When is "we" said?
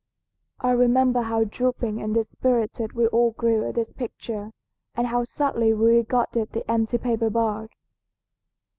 2.93-3.05, 5.75-5.95